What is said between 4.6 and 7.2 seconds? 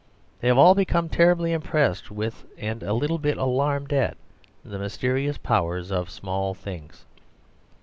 the mysterious powers of small things.